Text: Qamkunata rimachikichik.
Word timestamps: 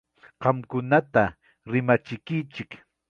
Qamkunata 0.43 1.25
rimachikichik. 1.71 2.71